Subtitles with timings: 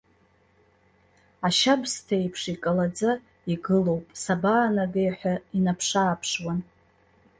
[1.47, 3.11] Ашьабсҭа еиԥш икалаӡа
[3.53, 6.59] игы лоуп, сабаанагеи ҳәа инаԥшы-ааԥшуан.